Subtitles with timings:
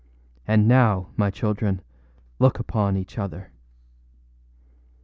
[0.47, 1.79] And now, my children,
[2.39, 3.51] look upon each other.